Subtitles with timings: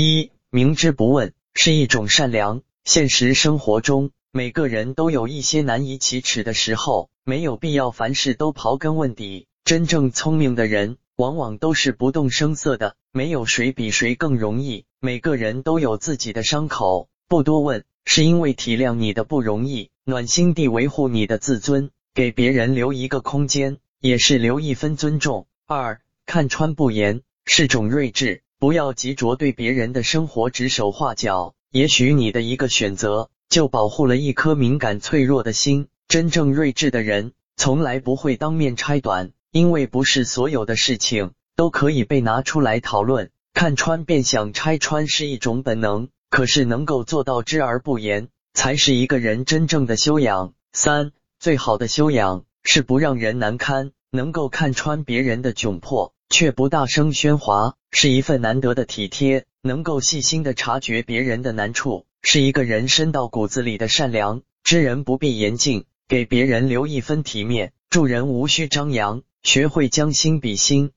[0.00, 2.62] 一、明知不问是一种善良。
[2.84, 9.46] 现实生活中，每个人都有一些难以启齿的时候，没有必要凡事都刨根问底。
[9.62, 12.96] 真正聪明的人，往往都是不动声色的。
[13.12, 25.46] 没有谁比谁更容易，每个人都有自己的伤口，不多问，是因为体谅你的不容易，暖心地维护你的自尊，给别人留一个空间，也是留一分尊重。
[25.66, 31.54] 二、看穿不言是种睿智，不要急着对别人的生活指手画脚。
[31.70, 35.88] 也许你的一个选择，就保护了一颗敏感脆弱的心。
[36.08, 41.32] 真正睿智的人，从来不会当面拆短，因为不是所有的事情。
[41.56, 50.52] 都可以被拿出来讨论，看穿便想拆穿是一种本能，可是能够做到知而不言，才是一个人真正的修养。
[50.74, 64.42] 三，最好的修养是不让人难堪，能够看穿别人的窘迫，却不大声喧哗，是一份难得的体贴；能够细心的察觉别人的难处，是一个人深到骨子里的善良。
[64.62, 70.92] 知人不必言尽，给别人留一分体面，助人无需张扬，学会将心比心。